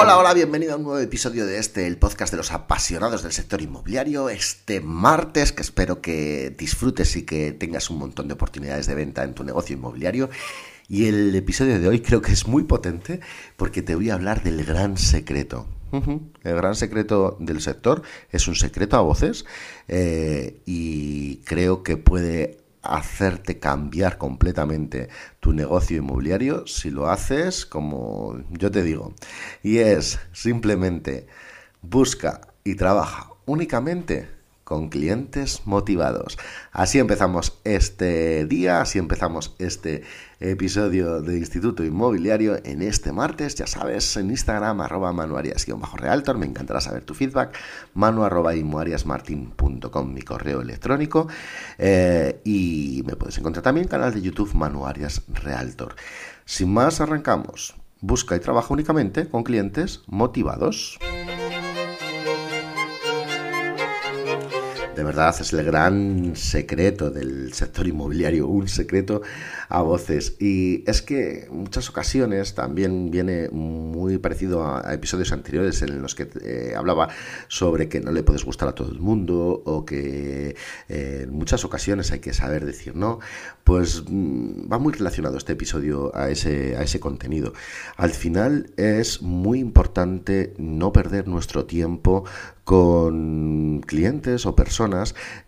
[0.00, 3.32] Hola, hola, bienvenido a un nuevo episodio de este, el podcast de los apasionados del
[3.32, 4.28] sector inmobiliario.
[4.28, 9.24] Este martes, que espero que disfrutes y que tengas un montón de oportunidades de venta
[9.24, 10.30] en tu negocio inmobiliario.
[10.86, 13.18] Y el episodio de hoy creo que es muy potente
[13.56, 15.66] porque te voy a hablar del gran secreto.
[15.90, 19.46] El gran secreto del sector es un secreto a voces
[19.88, 25.08] eh, y creo que puede hacerte cambiar completamente
[25.40, 29.14] tu negocio inmobiliario si lo haces como yo te digo.
[29.62, 31.26] Y es simplemente
[31.82, 34.37] busca y trabaja únicamente
[34.68, 36.36] con clientes motivados.
[36.72, 40.02] Así empezamos este día, así empezamos este
[40.40, 46.82] episodio de Instituto Inmobiliario en este martes, ya sabes, en Instagram arroba manuarias-realtor, me encantará
[46.82, 47.56] saber tu feedback,
[47.94, 48.28] manu
[50.04, 51.28] mi correo electrónico,
[51.78, 55.96] eh, y me puedes encontrar también en canal de YouTube Manuarias Realtor.
[56.44, 57.74] Sin más, arrancamos.
[58.02, 60.98] Busca y trabaja únicamente con clientes motivados.
[64.98, 69.22] De verdad es el gran secreto del sector inmobiliario, un secreto
[69.68, 70.34] a voces.
[70.40, 76.16] Y es que en muchas ocasiones también viene muy parecido a, episodios anteriores en los
[76.16, 77.10] que eh, hablaba
[77.46, 80.56] sobre que no le puedes gustar a todo el mundo o que
[80.88, 83.20] eh, en muchas ocasiones hay que saber decir no.
[83.62, 87.52] Pues mm, va muy relacionado este episodio a ese, a ese contenido.
[87.96, 92.24] Al final es muy importante no perder nuestro tiempo
[92.68, 94.87] con clientes o personas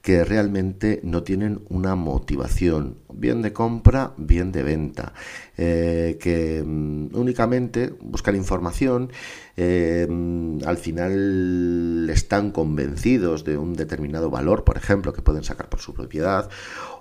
[0.03, 5.13] que realmente no tienen una motivación, bien de compra, bien de venta,
[5.57, 9.11] eh, que mm, únicamente buscan información,
[9.57, 15.69] eh, mm, al final están convencidos de un determinado valor, por ejemplo, que pueden sacar
[15.69, 16.49] por su propiedad,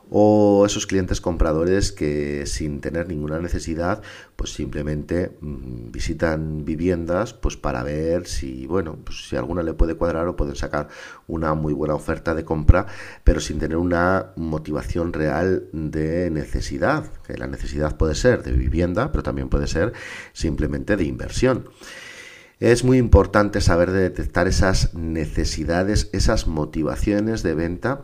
[0.10, 4.02] o esos clientes compradores que sin tener ninguna necesidad
[4.36, 9.96] pues simplemente mm, visitan viviendas pues para ver si bueno pues si alguna le puede
[9.96, 10.88] cuadrar o pueden sacar
[11.28, 12.88] una muy buena oferta de compra
[13.24, 19.12] pero sin tener una motivación real de necesidad que la necesidad puede ser de vivienda
[19.12, 19.94] pero también puede ser
[20.34, 21.70] simplemente de inversión.
[22.60, 28.02] Es muy importante saber detectar esas necesidades, esas motivaciones de venta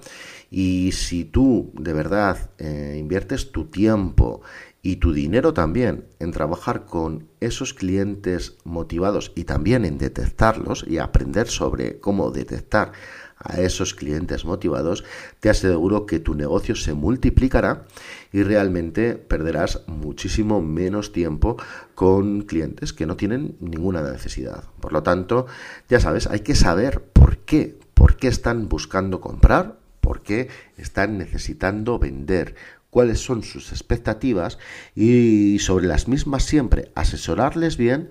[0.57, 4.41] y si tú de verdad eh, inviertes tu tiempo
[4.81, 10.99] y tu dinero también en trabajar con esos clientes motivados y también en detectarlos y
[10.99, 12.93] aprender sobre cómo detectar
[13.37, 15.03] a esos clientes motivados,
[15.41, 17.83] te aseguro que tu negocio se multiplicará
[18.31, 21.57] y realmente perderás muchísimo menos tiempo
[21.95, 24.63] con clientes que no tienen ninguna necesidad.
[24.79, 25.47] Por lo tanto,
[25.89, 31.17] ya sabes, hay que saber por qué, por qué están buscando comprar, por qué están
[31.17, 32.53] necesitando vender,
[32.91, 34.59] cuáles son sus expectativas
[34.95, 38.09] y sobre las mismas siempre asesorarles bien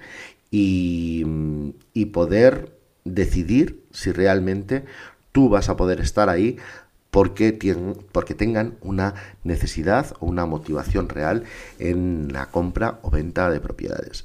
[0.50, 1.24] y,
[2.12, 4.84] poder decidir si realmente
[5.32, 6.58] tú vas a poder estar ahí
[7.10, 7.56] porque,
[8.12, 11.44] porque tengan una necesidad o una motivación real
[11.78, 14.24] en la compra o venta de propiedades.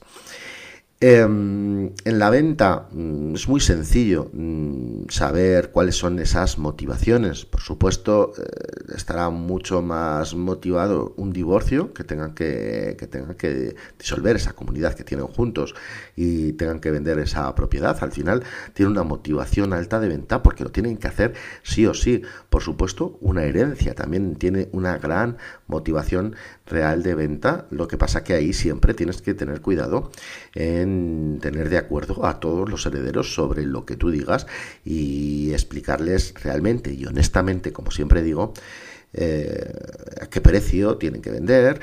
[1.01, 7.45] Em, en la venta mm, es muy sencillo mm, saber cuáles son esas motivaciones.
[7.45, 13.77] Por supuesto, eh, estará mucho más motivado un divorcio que tengan que, que tengan que
[13.97, 15.73] disolver esa comunidad que tienen juntos
[16.17, 17.97] y tengan que vender esa propiedad.
[18.01, 18.43] Al final
[18.73, 21.33] tiene una motivación alta de venta porque lo tienen que hacer
[21.63, 22.23] sí o sí.
[22.49, 25.37] Por supuesto, una herencia también tiene una gran
[25.67, 26.35] motivación
[26.66, 27.67] real de venta.
[27.71, 30.11] Lo que pasa que ahí siempre tienes que tener cuidado
[30.55, 30.88] en
[31.41, 34.47] tener de acuerdo a todos los herederos sobre lo que tú digas
[34.83, 38.53] y explicarles realmente y honestamente, como siempre digo,
[39.14, 39.74] eh,
[40.22, 41.80] a qué precio tienen que vender,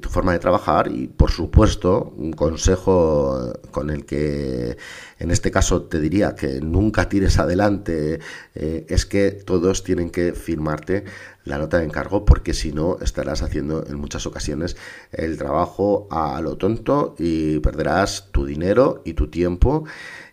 [0.00, 4.76] tu forma de trabajar y, por supuesto, un consejo con el que,
[5.18, 8.20] en este caso, te diría que nunca tires adelante,
[8.54, 11.04] eh, es que todos tienen que firmarte
[11.44, 14.76] la nota de encargo porque si no estarás haciendo en muchas ocasiones
[15.12, 19.84] el trabajo a lo tonto y perderás tu dinero y tu tiempo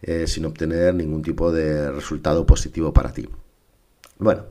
[0.01, 3.27] eh, sin obtener ningún tipo de resultado positivo para ti.
[4.19, 4.45] Bueno,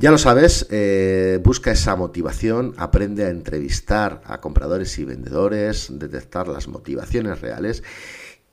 [0.00, 6.48] ya lo sabes, eh, busca esa motivación, aprende a entrevistar a compradores y vendedores, detectar
[6.48, 7.82] las motivaciones reales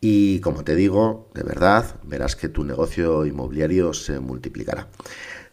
[0.02, 4.90] y como te digo, de verdad, verás que tu negocio inmobiliario se multiplicará.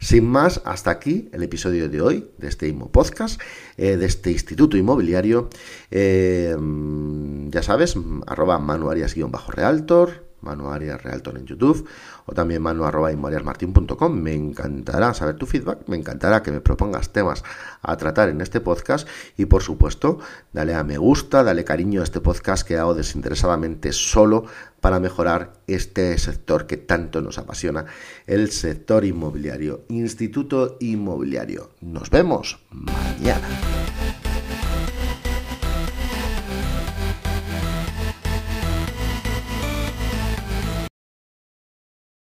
[0.01, 3.41] Sin más, hasta aquí el episodio de hoy de este IMO Podcast,
[3.77, 5.49] eh, de este Instituto Inmobiliario.
[5.93, 6.57] Eh,
[7.51, 7.95] ya sabes,
[8.27, 11.89] arroba manuarias-realtor, Manu Arias Realtor en YouTube
[12.27, 13.11] o también manu arroba.
[14.11, 17.43] Me encantará saber tu feedback, me encantará que me propongas temas
[17.83, 20.19] a tratar en este podcast y por supuesto
[20.53, 24.45] dale a me gusta, dale cariño a este podcast que hago desinteresadamente solo
[24.81, 27.87] para mejorar este sector que tanto nos apasiona,
[28.27, 31.71] el sector inmobiliario, Instituto Inmobiliario.
[31.81, 33.74] Nos vemos mañana.